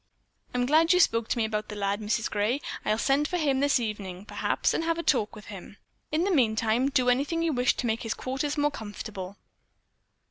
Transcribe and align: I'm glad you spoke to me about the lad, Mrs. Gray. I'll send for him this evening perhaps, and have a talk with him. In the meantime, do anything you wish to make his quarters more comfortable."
I'm 0.55 0.65
glad 0.65 0.93
you 0.93 0.99
spoke 0.99 1.27
to 1.27 1.37
me 1.37 1.45
about 1.45 1.67
the 1.67 1.75
lad, 1.75 1.99
Mrs. 2.01 2.27
Gray. 2.27 2.59
I'll 2.83 2.97
send 2.97 3.27
for 3.27 3.37
him 3.37 3.59
this 3.59 3.79
evening 3.79 4.25
perhaps, 4.25 4.73
and 4.73 4.83
have 4.83 4.97
a 4.97 5.03
talk 5.03 5.35
with 5.35 5.45
him. 5.53 5.77
In 6.11 6.23
the 6.23 6.31
meantime, 6.33 6.89
do 6.89 7.07
anything 7.07 7.43
you 7.43 7.53
wish 7.53 7.75
to 7.75 7.85
make 7.85 8.01
his 8.01 8.15
quarters 8.15 8.57
more 8.57 8.71
comfortable." 8.71 9.37